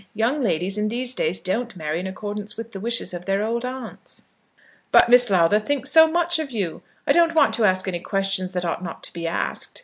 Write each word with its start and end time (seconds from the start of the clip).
Young 0.15 0.41
ladies 0.41 0.79
in 0.79 0.89
these 0.89 1.13
days 1.13 1.39
don't 1.39 1.75
marry 1.75 1.99
in 1.99 2.07
accordance 2.07 2.57
with 2.57 2.71
the 2.71 2.79
wishes 2.79 3.13
of 3.13 3.25
their 3.25 3.43
old 3.43 3.63
aunts." 3.63 4.23
"But 4.91 5.09
Miss 5.09 5.29
Lowther 5.29 5.59
thinks 5.59 5.91
so 5.91 6.07
much 6.07 6.39
of 6.39 6.49
you! 6.49 6.81
I 7.05 7.11
don't 7.11 7.35
want 7.35 7.53
to 7.55 7.65
ask 7.65 7.87
any 7.87 7.99
questions 7.99 8.49
that 8.53 8.65
ought 8.65 8.83
not 8.83 9.03
to 9.03 9.13
be 9.13 9.27
asked. 9.27 9.79